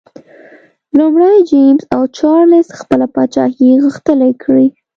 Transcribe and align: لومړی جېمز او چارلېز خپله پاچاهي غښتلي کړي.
لومړی 0.97 1.37
جېمز 1.49 1.83
او 1.95 2.01
چارلېز 2.17 2.67
خپله 2.79 3.05
پاچاهي 3.15 3.71
غښتلي 3.83 4.31
کړي. 4.43 4.67